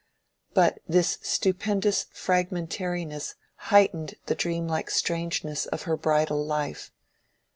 But 0.55 0.79
this 0.87 1.19
stupendous 1.21 2.07
fragmentariness 2.11 3.35
heightened 3.69 4.15
the 4.25 4.33
dreamlike 4.33 4.89
strangeness 4.89 5.67
of 5.67 5.83
her 5.83 5.95
bridal 5.95 6.43
life. 6.43 6.91